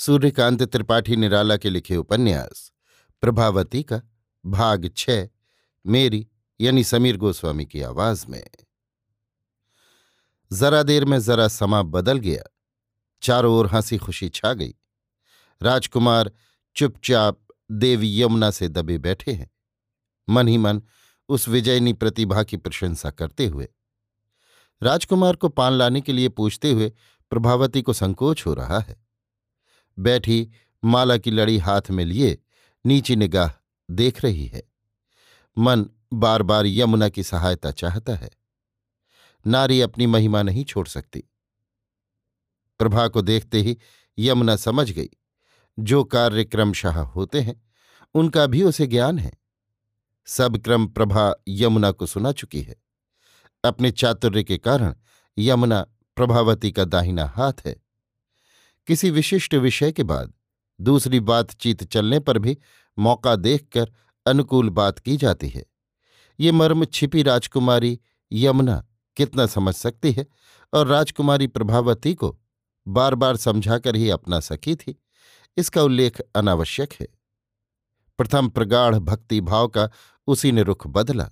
[0.00, 2.72] सूर्यकांत त्रिपाठी निराला के लिखे उपन्यास,
[3.20, 4.02] प्रभावती का
[4.46, 5.10] भाग छ,
[5.86, 6.28] मेरी,
[6.60, 8.50] यानी समीर गोस्वामी की आवाज़ में।
[10.52, 12.42] जरा देर में जरा समा बदल गया,
[13.22, 14.74] चारों ओर हँसी खुशी छा गई।
[15.62, 16.32] राजकुमार
[16.76, 17.40] चुपचाप
[17.72, 19.50] देवी यमुना से दबे बैठे हैं।
[20.28, 20.82] मन ही मन
[21.28, 23.68] उस विजयनी प्रतिभा की प्रशंसा करते हुए।
[24.82, 26.92] राजकुमार को पान लाने के लिए पूछते हुए
[27.30, 29.09] प्रभावती को संकोच हो रहा है।
[29.98, 30.50] बैठी
[30.84, 32.38] माला की लड़ी हाथ में लिए,
[32.86, 33.50] नीची निगाह
[33.90, 34.62] देख रही है।
[35.58, 38.30] मन बार बार यमुना की सहायता चाहता है।
[39.46, 41.24] नारी अपनी महिमा नहीं छोड़ सकती।
[42.78, 43.78] प्रभा को देखते ही
[44.18, 45.08] यमुना समझ गई।
[45.78, 47.62] जो कार्य क्रमशः होते हैं,
[48.14, 49.32] उनका भी उसे ज्ञान है।
[50.26, 52.76] सब क्रम प्रभा यमुना को सुना चुकी है।
[53.64, 54.94] अपने चातुर्य के कारण
[55.38, 57.89] यमुना प्रभावती का दाहिना हाथ है।
[58.88, 60.32] किसी विशिष्ट विषय के बाद।
[60.78, 62.56] दूसरी बातचीत चलने पर भी
[62.98, 63.92] मौका देखकर
[64.26, 65.64] अनुकूल बात की जाती है।
[66.38, 67.98] ये मर्म छिपी राजकुमारी
[68.32, 68.84] यमुना
[69.16, 70.26] कितना समझ सकती है
[70.72, 72.36] और राजकुमारी प्रभावती को
[72.86, 74.94] बार बार समझाकर ही अपना सकी थी,
[75.56, 77.06] इसका उल्लेख अनावश्यक है।
[78.18, 79.88] प्रथम प्रगाढ़ भक्ति भाव का
[80.28, 81.28] उसी ने रुख बदला।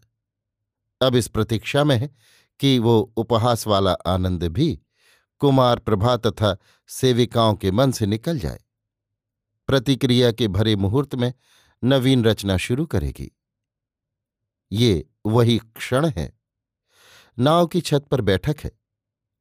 [1.01, 2.11] अब इस प्रतीक्षा में है
[2.61, 4.79] कि वो उपहास वाला आनंद भी
[5.39, 6.57] कुमार प्रभा तथा
[6.89, 8.61] सेविकाओं के मन से निकल जाए।
[9.67, 11.33] प्रतिक्रिया के भरे मुहूर्त में
[11.85, 13.31] नवीन रचना शुरू करेगी।
[14.73, 16.39] ये वही क्षण है।
[17.39, 18.71] नाव की छत पर बैठक है।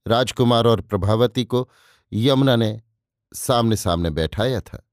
[0.07, 1.69] राजकुमार और प्रभावती को
[2.13, 2.81] यमुना ने
[3.33, 4.89] सामने सामने बैठाया था।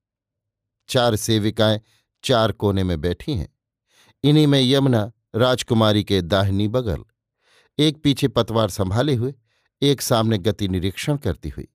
[0.89, 1.81] चार सेविकाएँ
[2.25, 3.55] चार कोने में बैठी हैं।
[4.25, 7.05] इन्हीं में यमुना राजकुमारी के दाहिनी बगल,
[7.79, 9.35] एक पीछे पतवार संभाले हुए
[9.83, 11.69] एक सामने गति निरीक्षण करती हुई,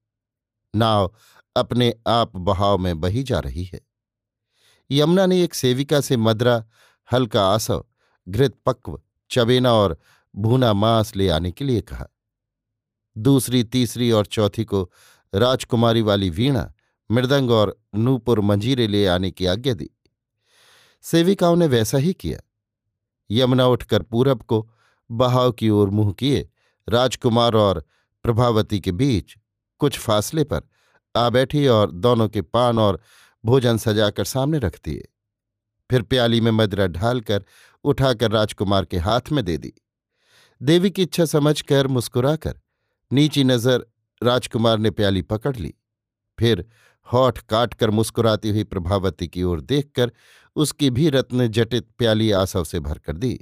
[0.75, 1.13] नाव
[1.55, 3.81] अपने आप बहाव में बही जा रही है।
[4.91, 6.65] यमुना ने एक सेविका से मदरा,
[7.13, 7.85] हल्का आसव,
[8.29, 9.01] घृत पक्व,
[9.31, 9.97] चबेना और
[10.35, 12.07] भूना मांस ले आने के लिए कहा।
[13.17, 14.91] दूसरी, तीसरी और चौथी को
[15.35, 16.73] राजकुमारी वाली वीणा,
[17.11, 19.89] मृदंग और नूपुर मंजीरे ले आने की आज्ञा दी।
[21.01, 22.39] सेविकाओं ने वैसा ही किया।
[23.31, 24.69] यमुना उठकर पूरब को
[25.11, 26.49] बहाव की ओर मुँह किए
[26.89, 27.83] राजकुमार और
[28.25, 29.35] प्रभावती के बीच
[29.81, 30.61] कुछ फासले पर
[31.15, 32.99] आ बैठी और दोनों के पान और
[33.43, 35.07] भोजन सजाकर सामने रख दिए।
[35.89, 37.45] फिर प्याली में मदरा ढालकर
[37.85, 39.73] उठाकर राजकुमार के हाथ में दे दी।
[40.61, 42.59] देवी की इच्छा समझकर मुस्कुराकर
[43.11, 43.85] नीची नज़र
[44.21, 45.73] राजकुमार ने प्याली पकड़ ली।
[46.39, 46.65] फिर
[47.07, 50.11] होठ काट कर मुस्कुराती हुई प्रभावती की ओर देखकर
[50.55, 53.39] उसकी भी रत्न जटित प्याली आसव से भरकर दी।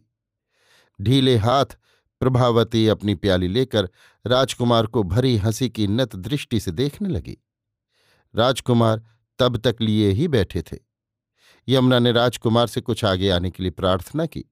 [0.99, 1.77] ढीले हाथ
[2.19, 3.89] प्रभावती अपनी प्याली लेकर
[4.27, 7.37] राजकुमार को भरी हँसी की नत दृष्टि से देखने लगी।
[8.35, 9.01] राजकुमार
[9.39, 10.77] तब तक लिए ही बैठे थे।
[11.67, 14.43] यमुना ने राजकुमार से कुछ आगे आने के लिए प्रार्थना की।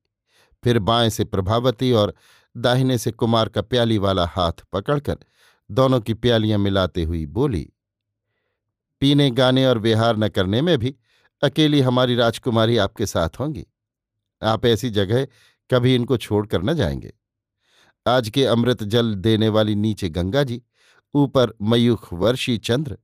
[0.64, 2.14] फिर बाएँ से प्रभावती और
[2.58, 5.18] दाहिने से कुमार का प्याली वाला हाथ पकड़कर
[5.72, 7.72] दोनों की प्यालियाँ मिलाते हुई बोली,
[9.00, 10.96] पीने, गाने और विहार न करने में भी
[11.44, 13.66] अकेली हमारी राजकुमारी आपके साथ होंगी।
[14.44, 15.28] आप ऐसी जगह
[15.70, 17.14] कभी इनको छोड़कर न जाएँगे।
[18.08, 20.62] आज के अमृत जल देने वाली नीचे गंगा जी,
[21.14, 22.98] ऊपर मयूख वर्षी चंद्र,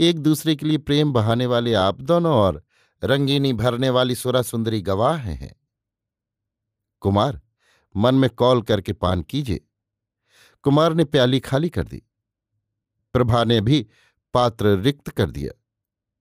[0.00, 2.64] एक दूसरे के लिए प्रेम बहाने वाले आप दोनों और
[3.04, 5.56] रंगीनी भरने वाली सुरा सुंदरी गवाह हैं।
[7.00, 7.40] कुमार,
[7.96, 9.60] मन में कॉल करके पान कीजिए।
[10.62, 12.02] कुमार ने प्याली खाली कर दी।
[13.12, 13.86] प्रभा ने भी
[14.34, 15.62] पात्र रिक्त कर दिया।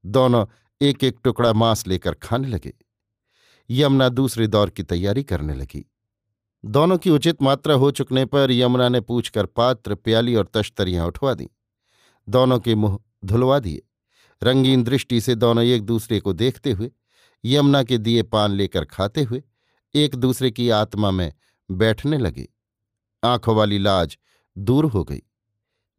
[0.06, 0.46] दोनों
[0.82, 2.74] एक एक टुकड़ा मांस लेकर खाने लगे।
[3.70, 5.92] यमुना दूसरे दौर की तैयारी करने लगी।
[6.66, 11.34] दोनों की उचित मात्रा हो चुकने पर यमुना ने पूछकर पात्र, प्याली और तश्तरियाँ उठवा
[11.34, 11.50] दी।
[12.30, 13.82] दोनों के मुँह धुलवा दिए।
[14.44, 16.92] रंगीन दृष्टि से दोनों एक दूसरे को देखते हुए,
[17.46, 19.44] यमुना के दिए पान लेकर खाते हुए,
[19.96, 21.34] एक दूसरे की आत्मा में
[21.72, 22.48] बैठने लगे।
[23.24, 24.18] आँखों वाली लाज
[24.58, 25.22] दूर हो गई।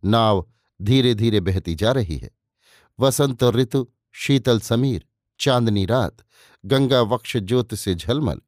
[0.05, 0.51] नाव
[0.83, 2.31] धीरे धीरे बहती जा रही है।
[3.01, 5.07] वसंत ऋतु, शीतल समीर,
[5.41, 6.17] चांदनी रात,
[6.67, 8.41] गंगा वक्ष ज्योत से झलमल।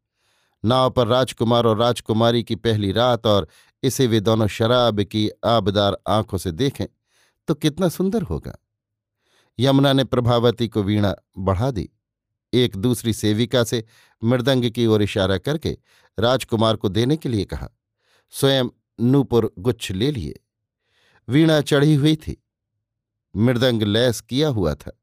[0.64, 3.48] नाव पर राजकुमार और राजकुमारी की पहली रात और
[3.82, 6.86] इसे वे दोनों शराब की आबदार आँखों से देखें
[7.48, 8.56] तो कितना सुंदर होगा।
[9.58, 11.88] यमुना ने प्रभावती को वीणा बढ़ा दी।
[12.52, 13.84] एक दूसरी सेविका से
[14.24, 15.76] मृदंग की ओर इशारा करके
[16.18, 17.68] राजकुमार को देने के लिए कहा,
[18.30, 18.64] स्वयं
[19.00, 20.40] नूपुर गुच्छ ले लिए।
[21.28, 22.42] वीणा चढ़ी हुई थी।
[23.36, 24.98] मृदंग लैस किया हुआ था।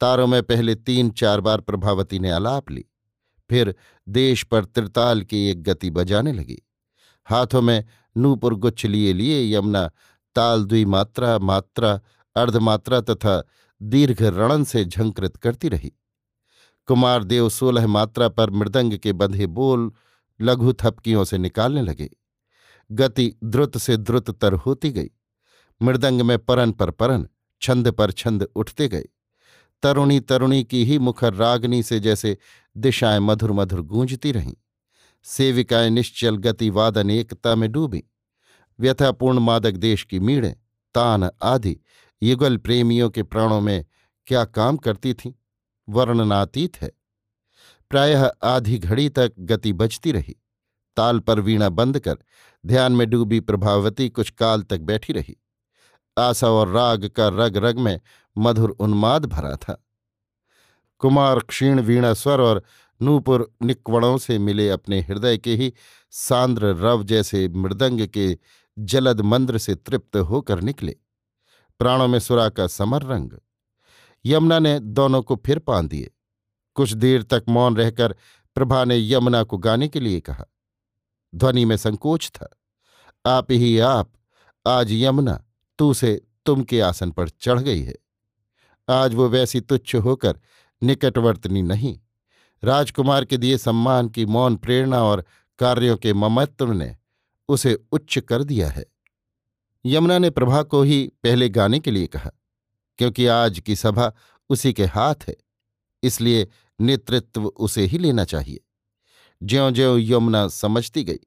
[0.00, 2.84] तारों में पहले तीन चार बार प्रभावती ने आलाप ली।
[3.52, 3.74] फिर
[4.08, 6.62] देश पर त्रिताल की एक गति बजाने लगी।
[7.24, 7.84] हाथों में
[8.16, 9.90] नूपुर गुच्छ लिए लिए यमुना
[10.34, 12.00] ताल द्विमात्रा मात्रा
[12.36, 13.44] अर्धमात्रा तथा
[13.82, 15.92] दीर्घ रणन से झंकृत करती रही।
[16.86, 19.92] कुमार देव सोलह मात्रा पर मृदंग के बंधे बोल
[20.40, 22.10] लघु थपकियों से निकालने लगे।
[22.92, 25.10] गति द्रुत से द्रुततर होती गई।
[25.82, 27.28] मृदंग में परन पर परन,
[27.62, 29.04] छंद पर छंद उठते गए।
[29.82, 32.38] तरुणी तरुणी की ही मुखर रागनी से जैसे
[32.76, 34.54] दिशाएँ मधुर मधुर गूंजती रहीं।
[35.22, 38.04] सेविकाएँ निश्चल गति वादन एकता में डूबी।
[38.80, 40.54] व्यथापूर्ण मादक देश की मीड़ें,
[40.94, 41.78] तान आदि
[42.22, 43.84] युगल प्रेमियों के प्राणों में
[44.26, 45.32] क्या काम करती थीं?
[45.88, 46.92] वर्णनातीत है।
[47.90, 50.36] प्रायः आधी घड़ी तक गति बजती रही।
[50.96, 52.16] ताल पर वीणा बंद कर
[52.66, 55.41] ध्यान में डूबी प्रभावती कुछ काल तक बैठी रही।
[56.18, 58.00] आशा और राग का रग रग में
[58.38, 59.84] मधुर उन्माद भरा था।
[60.98, 62.62] कुमार क्षीण वीणा स्वर और
[63.02, 65.74] नूपुर निक्वणों से मिले अपने हृदय के ही
[66.10, 68.38] सांद्र रव जैसे मृदंग के
[68.78, 70.96] जलद मंद्र से तृप्त होकर निकले।
[71.78, 73.30] प्राणों में सुरा का समर रंग।
[74.26, 76.10] यमुना ने दोनों को फिर पान दिए।
[76.74, 78.16] कुछ देर तक मौन रहकर
[78.54, 80.44] प्रभा ने यमुना को गाने के लिए कहा।
[81.34, 82.58] ध्वनि में संकोच था।
[83.26, 84.12] आप ही आप,
[84.66, 85.44] आज यमुना।
[85.82, 87.94] तू से तुम के आसन पर चढ़ गई है।
[88.88, 90.38] आज वो वैसी तुच्छ होकर
[90.82, 91.98] निकटवर्तनी नहीं।
[92.64, 95.24] राजकुमार के दिए सम्मान की मौन प्रेरणा और
[95.58, 96.96] कार्यों के ममत्व ने
[97.48, 98.84] उसे उच्च कर दिया है।
[99.84, 102.30] यमुना ने प्रभा को ही पहले गाने के लिए कहा,
[102.98, 104.12] क्योंकि आज की सभा
[104.50, 105.36] उसी के हाथ है,
[106.02, 106.48] इसलिए
[106.80, 108.60] नेतृत्व उसे ही लेना चाहिए।
[109.42, 111.20] ज्यो ज्यो यमुना समझती गई,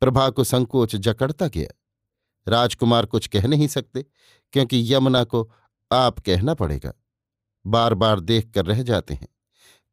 [0.00, 1.76] प्रभा को संकोच जकड़ता गया।
[2.46, 4.04] राजकुमार कुछ कह नहीं सकते,
[4.52, 5.50] क्योंकि यमुना को
[5.90, 6.92] आप कहना पड़ेगा।
[7.64, 9.28] बार बार देख कर रह जाते हैं।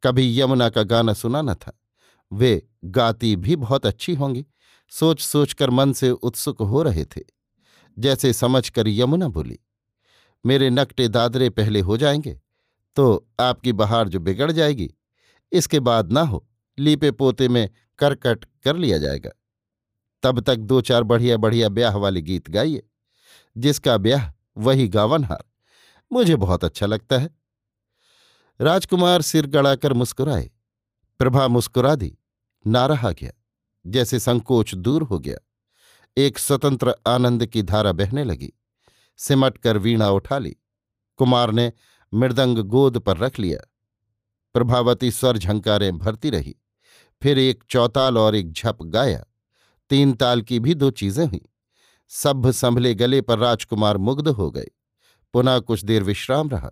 [0.03, 1.79] कभी यमुना का गाना सुना न था।
[2.31, 4.45] वे गाती भी बहुत अच्छी होंगी।
[4.91, 7.21] सोच सोचकर मन से उत्सुक हो रहे थे।
[7.97, 9.59] जैसे समझ कर यमुना बोली,
[10.45, 12.39] मेरे नकटे दादरे पहले हो जाएँगे
[12.97, 14.89] तो आपकी बहार जो बिगड़ जाएगी,
[15.51, 16.45] इसके बाद ना हो
[16.77, 19.29] लीपे पोते में करकट कर लिया जाएगा।
[20.27, 22.83] तब तक दो चार बढ़िया बढ़िया ब्याह वाले गीत गाइए,
[23.57, 25.43] जिसका ब्याह वही गावनहार।
[26.11, 27.29] मुझे बहुत अच्छा लगता है।
[28.61, 30.51] राजकुमार सिर गड़ाकर मुस्कुराए।
[31.19, 32.17] प्रभा मुस्कुरा दी।
[32.67, 33.31] ना रहा गया।
[33.87, 35.37] जैसे संकोच दूर हो गया।
[36.17, 38.53] एक स्वतंत्र आनंद की धारा बहने लगी।
[39.17, 40.55] सिमट कर वीणा उठा ली।
[41.17, 41.73] कुमार ने
[42.13, 43.71] मृदंग गोद पर रख लिया।
[44.53, 46.55] प्रभावती स्वर झंकारें भरती रही।
[47.23, 49.25] फिर एक चौताल और एक झप गाया।
[49.89, 51.41] तीन ताल की भी दो चीज़ें हुई।
[52.11, 54.67] सभ्य संभले गले पर राजकुमार मुग्ध हो गए।
[55.33, 56.71] पुनः कुछ देर विश्राम रहा।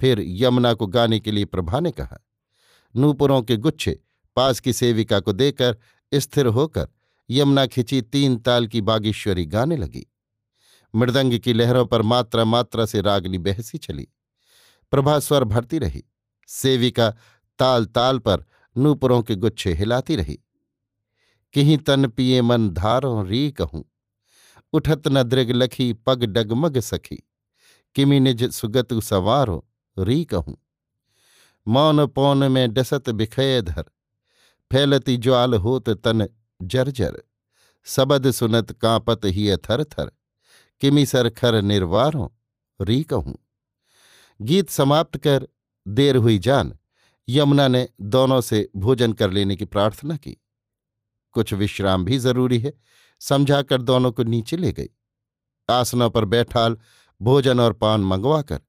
[0.00, 2.18] फिर यमुना को गाने के लिए प्रभा ने कहा,
[2.94, 3.98] नूपुरों के गुच्छे
[4.36, 5.76] पास की सेविका को देकर
[6.12, 6.88] स्थिर होकर
[7.28, 10.06] यमुना खिंची तीन ताल की बागेश्वरी गाने लगी।
[10.94, 14.08] मृदंग की लहरों पर मात्रा मात्रा से रागनी बहसी चली।
[14.92, 16.04] प्रभा स्वर भरती रही।
[16.48, 17.10] सेविका
[17.58, 18.44] ताल ताल पर
[18.76, 20.38] नूपुरों के गुच्छे हिलाती रही।
[21.54, 23.84] किही तन पिए मन धारो री कहूँ
[24.72, 27.16] उठत न दृग लखी पग डगमग सखी।
[27.96, 29.64] किमि निज सुगतु सवारो
[29.96, 30.56] री कहूँ
[31.66, 33.84] मौन पौन में डसत बिखय धर।
[34.70, 36.26] फैलती ज्वाल होत तन
[36.60, 37.22] जर्जर।
[37.86, 40.10] सबद सुनत कांपत ही थर थर।
[40.82, 42.28] किमि सरखर निर्वारों
[42.80, 43.36] री कहूँ
[44.40, 45.48] गीत समाप्त कर
[45.86, 46.76] देर हुई जान।
[47.28, 50.36] यमुना ने दोनों से भोजन कर लेने की प्रार्थना की।
[51.32, 52.72] कुछ विश्राम भी ज़रूरी है।
[53.20, 54.88] समझाकर दोनों को नीचे ले गई।
[55.70, 56.78] आसनों पर बैठाल
[57.22, 58.60] भोजन और पान मंगवाकर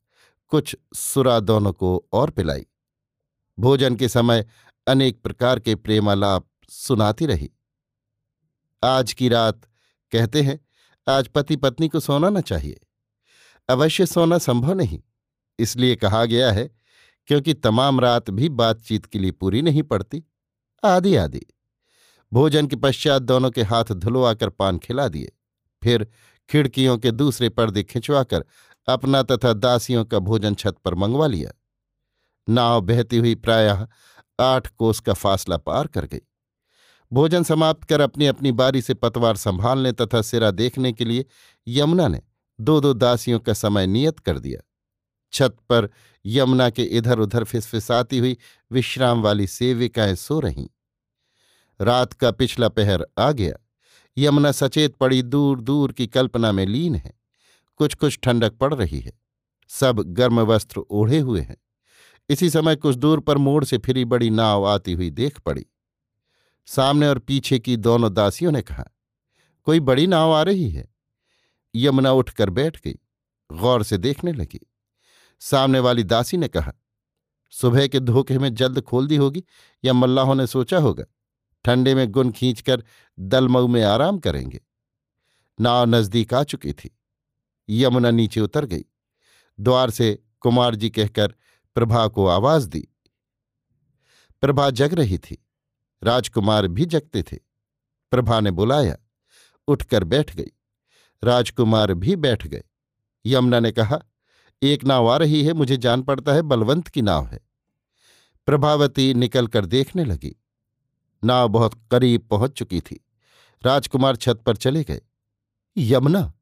[0.47, 2.65] कुछ सुरा दोनों को और पिलाई।
[3.59, 4.45] भोजन के समय
[4.87, 7.51] अनेक प्रकार के प्रेमालाप सुनाती रही।
[8.83, 9.61] आज की रात
[10.11, 10.59] कहते हैं,
[11.09, 12.79] आज पति पत्नी को सोना न चाहिए।
[13.69, 14.99] अवश्य सोना संभव नहीं।
[15.59, 16.69] इसलिए कहा गया है,
[17.27, 20.23] क्योंकि तमाम रात भी बातचीत के लिए पूरी नहीं पड़ती।
[20.83, 21.45] आदि आदि
[22.33, 25.31] भोजन के पश्चात दोनों के हाथ धुलवाकर पान खिला दिए।
[25.83, 26.07] फिर
[26.49, 28.45] खिड़कियों के दूसरे पर्दे खिंचवाकर
[28.87, 31.51] अपना तथा दासियों का भोजन छत पर मंगवा लिया।
[32.49, 33.87] नाव बहती हुई प्रायः
[34.39, 36.19] आठ कोस का फासला पार कर गई।
[37.13, 41.25] भोजन समाप्त कर अपनी अपनी बारी से पतवार संभालने तथा सिरा देखने के लिए
[41.67, 42.21] यमुना ने
[42.61, 44.61] दो दो दासियों का समय नियत कर दिया।
[45.33, 45.89] छत पर
[46.25, 48.37] यमुना के इधर उधर फिसफिसाती हुई
[48.71, 50.69] विश्राम वाली सेविकाएँ सो रहीं।
[51.81, 53.53] रात का पिछला पहर आ गया।
[54.17, 57.13] यमुना सचेत पड़ी दूर दूर की कल्पना में लीन है।
[57.75, 59.19] कुछ कुछ ठंडक पड़ रही है।
[59.67, 61.57] सब गर्म वस्त्र ओढ़े हुए हैं।
[62.29, 65.65] इसी समय कुछ दूर पर मोड़ से फिरी बड़ी नाव आती हुई देख पड़ी।
[66.65, 68.85] सामने और पीछे की दोनों दासियों ने कहा,
[69.63, 70.87] कोई बड़ी नाव आ रही है?
[71.75, 72.95] यमुना उठकर बैठ गई,
[73.51, 74.59] गौर से देखने लगी।
[75.39, 76.73] सामने वाली दासी ने कहा,
[77.51, 79.43] सुबह के धोखे में जल्द खोल दी होगी
[79.85, 81.03] या मल्लाहों ने सोचा होगा?
[81.65, 82.83] ठंडे में गुन खींचकर
[83.19, 84.61] दलमऊ में आराम करेंगे।
[85.61, 86.99] नाव नज़दीक आ चुकी थी।
[87.69, 88.85] यमुना नीचे उतर गई।
[89.59, 91.35] द्वार से कुमार जी कहकर
[91.75, 92.87] प्रभा को आवाज़ दी।
[94.41, 95.45] प्रभा जग रही थी।
[96.03, 97.37] राजकुमार भी जगते थे।
[98.11, 98.97] प्रभा ने बुलाया।
[99.67, 100.51] उठकर बैठ गई।
[101.23, 102.63] राजकुमार भी बैठ गए।
[103.25, 103.99] यमुना ने कहा,
[104.63, 107.39] एक नाव आ रही है, मुझे जान पड़ता है, बलवंत की नाव है।
[108.45, 110.35] प्रभावती निकलकर देखने लगी।
[111.23, 113.05] नाव बहुत करीब पहुँच चुकी थी।
[113.63, 115.01] राजकुमार छत पर चले गए।
[115.77, 116.33] यमुना?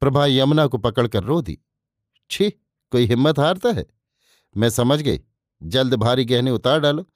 [0.00, 1.58] प्रभा यमुना को पकड़कर रो दी।
[2.30, 2.50] छी,
[2.90, 3.86] कोई हिम्मत हारता है?
[4.56, 5.20] मैं समझ गई।
[5.62, 7.06] जल्द भारी गहने उतार डालो।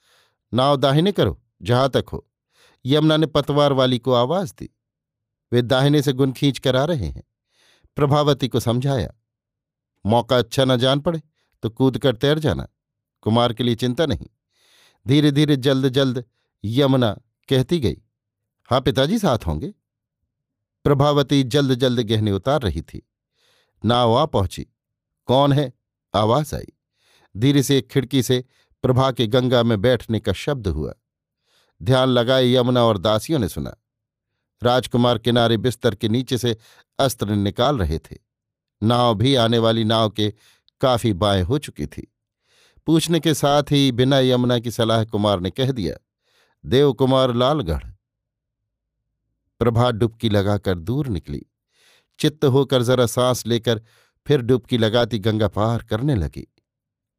[0.55, 2.31] नाव दाहिने करो, जहाँ तक हो।
[2.87, 4.71] यमुना ने पतवार वाली को आवाज़ दी।
[5.53, 7.23] वे दाहिने से गुन खींच कर आ रहे हैं।
[7.97, 9.15] प्रभावती को समझाया।
[10.07, 11.23] मौका अच्छा न जान पड़े
[11.63, 12.69] तो कूद कर तैर जाना।
[13.21, 14.27] कुमार के लिए चिंता नहीं।
[15.09, 16.25] धीरे धीरे जल्द जल्द
[16.65, 17.97] यमुना कहती गई
[18.71, 19.75] हाँ पिताजी साथ होंगे।
[20.85, 23.11] प्रभावती जल्द जल्द गहने उतार रही थी।
[23.85, 24.67] नाव आ पहुँची।
[25.27, 25.73] कौन है?
[26.15, 26.73] आवाज़ आई।
[27.37, 28.45] धीरे से एक खिड़की से
[28.83, 30.95] प्रभा के गंगा में बैठने का शब्द हुआ।
[31.83, 33.75] ध्यान लगाए यमुना और दासियों ने सुना।
[34.63, 36.57] राजकुमार किनारे बिस्तर के नीचे से
[36.99, 38.17] अस्त्र निकाल रहे थे।
[38.83, 40.35] नाव भी आने वाली नाव के
[40.81, 42.15] काफ़ी बाएँ हो चुकी थी।
[42.87, 45.97] पूछने के साथ ही बिना यमुना की सलाह कुमार ने कह दिया
[46.67, 47.91] देवकुमार लालगढ़।
[49.59, 51.47] प्रभा डुबकी लगाकर दूर निकली।
[52.19, 53.83] चित्त होकर जरा सांस लेकर
[54.27, 56.55] फिर डुबकी लगाती गंगा पार करने लगी।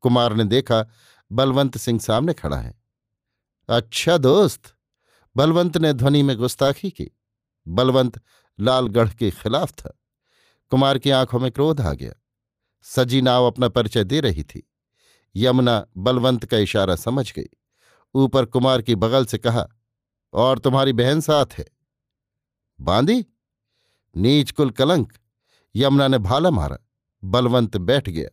[0.01, 0.89] कुमार ने देखा,
[1.31, 2.81] बलवंत सिंह सामने खड़ा है।
[3.69, 4.75] अच्छा दोस्त,
[5.37, 7.17] बलवंत ने ध्वनि में गुस्ताखी की।
[7.67, 8.21] बलवंत
[8.59, 9.99] लालगढ़ के खिलाफ था।
[10.69, 12.13] कुमार की आँखों में क्रोध आ गया।
[12.83, 14.71] सजी नाव अपना परिचय दे रही थी।
[15.35, 17.49] यमुना बलवंत का इशारा समझ गई।
[18.15, 19.67] ऊपर कुमार की बगल से कहा,
[20.33, 21.65] और तुम्हारी बहन साथ है।
[22.79, 23.25] बांदी,
[24.15, 25.13] नीच कुल कलंक,
[25.75, 26.77] यमुना ने भाला मारा,
[27.23, 28.29] बलवंत बैठ गया,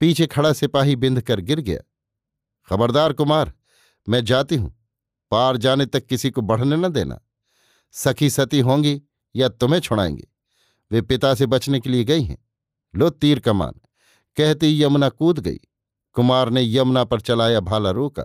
[0.00, 1.80] पीछे खड़ा सिपाही बिंध कर गिर गया।
[2.68, 3.52] खबरदार कुमार,
[4.08, 4.74] मैं जाती हूँ,
[5.30, 7.20] पार जाने तक किसी को बढ़ने न देना।
[7.94, 9.00] सखी सती होंगी
[9.34, 10.28] या तुम्हें छुड़ाएँगे,
[10.90, 12.38] वे पिता से बचने के लिए गई हैं।
[12.94, 13.72] लो तीर कमान,
[14.36, 15.58] कहती यमुना कूद गई।
[16.16, 18.24] कुमार ने यमुना पर चलाया भाला रोका।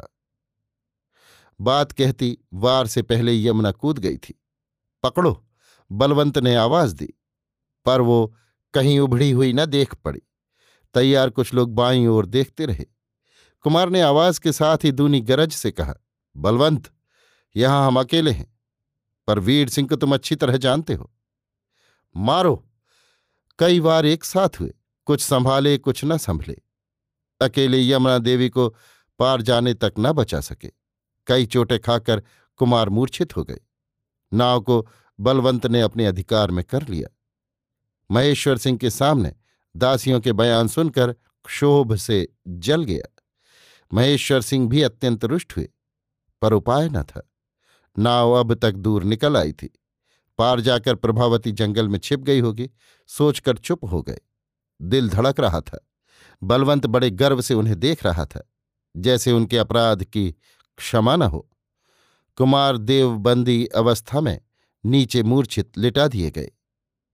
[1.62, 4.42] बात कहती, वार से पहले यमुना कूद गई थी।
[5.04, 5.48] पकड़ो,
[5.92, 7.14] बलवंत ने आवाज़ दी,
[7.86, 8.36] पर वो
[8.74, 10.22] कहीं उभड़ी हुई न देख पड़ी।
[10.94, 12.86] तैयार कुछ लोग बाई ओर देखते रहे।
[13.62, 15.94] कुमार ने आवाज़ के साथ ही दूनी गरज से कहा,
[16.38, 16.92] बलवंत,
[17.56, 18.60] यहाँ हम अकेले हैं,
[19.28, 21.12] पर वीर सिंह को तुम अच्छी तरह जानते हो।
[22.16, 22.70] मारो,
[23.60, 24.74] कई बार एक साथ हुए,
[25.06, 26.58] कुछ संभाले, कुछ न संभले।
[27.42, 28.70] अकेले यमुना देवी को
[29.20, 30.87] पार जाने तक न बचा सके।
[31.28, 32.24] कई चोटें खाकर
[32.60, 33.60] कुमार मूर्छित हो गए
[34.32, 34.88] नाव को
[35.20, 37.10] बलवंत ने अपने अधिकार में कर लिया।
[38.10, 39.34] महेश्वर सिंह के सामने
[39.76, 41.14] दासियों के बयान सुनकर
[41.46, 43.14] क्षोभ से जल गया।
[43.92, 45.70] महेश्वर सिंह भी अत्यंत रुष्ट हुए,
[46.42, 47.30] पर उपाय न था।
[47.96, 49.70] नाव अब तक दूर निकल आई थी।
[50.40, 52.70] पार जाकर प्रभावती जंगल में छिप गई होगी,
[53.10, 54.20] सोचकर चुप हो गए।
[54.82, 55.80] दिल धड़क रहा था।
[56.42, 58.50] बलवंत बड़े गर्व से उन्हें देख रहा था,
[58.96, 60.34] जैसे उनके अपराध की
[60.78, 61.50] क्षमा न हो।
[62.38, 64.40] कुमार देवबंदी अवस्था में
[64.86, 66.52] नीचे मूर्छित लिटा दिए गए।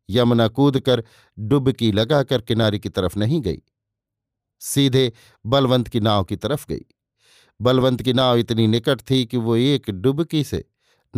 [0.09, 1.03] यमुना कूदकर
[1.39, 3.61] डुबकी लगाकर किनारे की तरफ़ नहीं गई।
[4.59, 5.11] सीधे
[5.45, 6.85] बलवंत की नाव की तरफ़ गई।
[7.61, 10.65] बलवंत की नाव इतनी निकट थी कि वो एक डुबकी से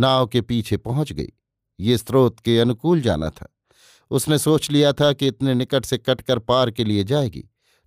[0.00, 1.32] नाव के पीछे पहुँच गई।
[1.80, 3.52] ये स्रोत के अनुकूल जाना था।
[4.10, 7.44] उसने सोच लिया था कि इतने निकट से कटकर पार के लिए जाएगी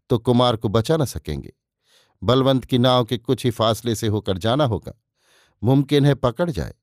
[0.10, 1.54] तो कुमार को बचा न सकेंगे।
[2.23, 5.01] बलवंत की नाव के कुछ ही फासले से होकर जाना होगा।
[5.63, 6.73] मुमकिन है पकड़ जाए।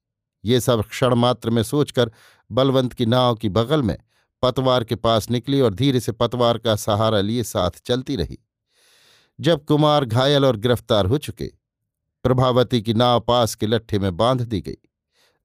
[0.44, 2.12] ये सब क्षण मात्र में सोचकर
[2.52, 3.98] बलवंत की नाव की बगल में
[4.42, 8.38] पतवार के पास निकली और धीरे से पतवार का सहारा लिए साथ चलती रही।
[9.40, 11.52] जब कुमार घायल और गिरफ़्तार हो चुके,
[12.22, 14.76] प्रभावती की नाव पास के लट्ठे में बाँध दी गई।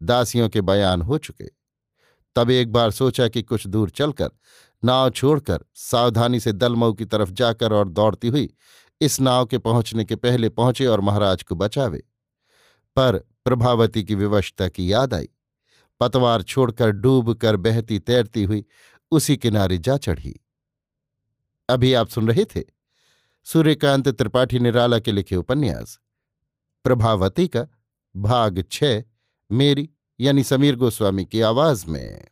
[0.03, 1.45] दासियों के बयान हो चुके।
[2.35, 4.29] तब एक बार सोचा कि कुछ दूर चलकर,
[4.85, 8.53] नाव छोड़कर सावधानी से दलमऊ की तरफ़ जाकर और दौड़ती हुई
[9.01, 12.03] इस नाव के पहुँचने के पहले पहुँचे और महाराज को बचावे।
[12.95, 15.29] पर प्रभावती की विवशता की याद आई।
[15.99, 18.65] पतवार छोड़कर डूब कर बहती तैरती हुई
[19.11, 20.39] उसी किनारे जा चढ़ी।
[21.69, 22.63] अभी आप सुन रहे थे
[23.43, 25.99] सूर्यकांत त्रिपाठी निराला के लिखे उपन्यास।
[26.83, 27.67] प्रभावती का
[28.15, 28.83] भाग छ
[29.51, 29.89] मेरी
[30.19, 32.27] यानी समीर गोस्वामी की आवाज़ में।